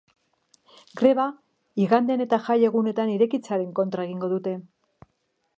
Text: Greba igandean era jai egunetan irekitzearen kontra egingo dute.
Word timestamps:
Greba 1.01 1.25
igandean 1.83 2.25
era 2.27 2.41
jai 2.47 2.57
egunetan 2.71 3.15
irekitzearen 3.19 3.71
kontra 3.81 4.11
egingo 4.11 4.35
dute. 4.37 4.59